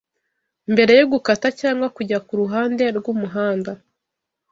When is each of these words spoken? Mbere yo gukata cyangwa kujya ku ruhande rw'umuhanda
Mbere 0.73 0.91
yo 0.99 1.05
gukata 1.11 1.47
cyangwa 1.59 1.87
kujya 1.95 2.17
ku 2.27 2.33
ruhande 2.41 2.83
rw'umuhanda 2.97 3.71